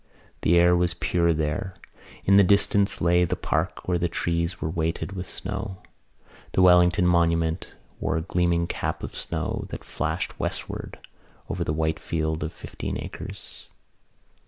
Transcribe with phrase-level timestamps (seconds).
[0.41, 1.75] The air was pure there.
[2.25, 5.77] In the distance lay the park where the trees were weighted with snow.
[6.53, 10.97] The Wellington Monument wore a gleaming cap of snow that flashed westward
[11.51, 13.67] over the white field of Fifteen Acres.